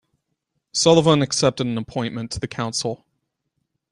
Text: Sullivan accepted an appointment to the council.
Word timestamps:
Sullivan 0.73 1.21
accepted 1.21 1.67
an 1.67 1.77
appointment 1.77 2.31
to 2.31 2.39
the 2.39 2.47
council. 2.47 3.05